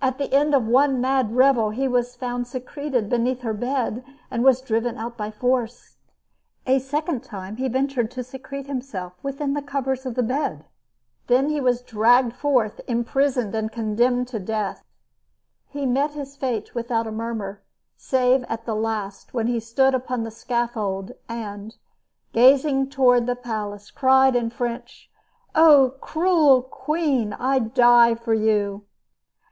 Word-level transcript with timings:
At 0.00 0.18
the 0.18 0.32
end 0.32 0.54
of 0.54 0.68
one 0.68 1.00
mad 1.00 1.34
revel 1.34 1.70
he 1.70 1.88
was 1.88 2.14
found 2.14 2.46
secreted 2.46 3.08
beneath 3.08 3.40
her 3.40 3.52
bed, 3.52 4.04
and 4.30 4.44
was 4.44 4.60
driven 4.60 4.96
out 4.96 5.16
by 5.16 5.32
force. 5.32 5.96
A 6.68 6.78
second 6.78 7.24
time 7.24 7.56
he 7.56 7.66
ventured 7.66 8.12
to 8.12 8.22
secrete 8.22 8.68
himself 8.68 9.14
within 9.24 9.54
the 9.54 9.62
covers 9.62 10.06
of 10.06 10.14
the 10.14 10.22
bed. 10.22 10.66
Then 11.26 11.48
he 11.48 11.60
was 11.60 11.82
dragged 11.82 12.32
forth, 12.32 12.80
imprisoned, 12.86 13.56
and 13.56 13.72
condemned 13.72 14.28
to 14.28 14.38
death. 14.38 14.84
He 15.66 15.84
met 15.84 16.12
his 16.12 16.36
fate 16.36 16.72
without 16.72 17.08
a 17.08 17.10
murmur, 17.10 17.60
save 17.96 18.44
at 18.48 18.66
the 18.66 18.76
last 18.76 19.34
when 19.34 19.48
he 19.48 19.58
stood 19.58 19.96
upon 19.96 20.22
the 20.22 20.30
scaffold 20.30 21.10
and, 21.28 21.74
gazing 22.32 22.88
toward 22.88 23.26
the 23.26 23.34
palace, 23.34 23.90
cried 23.90 24.36
in 24.36 24.48
French: 24.50 25.10
"Oh, 25.56 25.96
cruel 26.00 26.62
queen! 26.62 27.32
I 27.32 27.58
die 27.58 28.14
for 28.14 28.32
you!" 28.32 28.84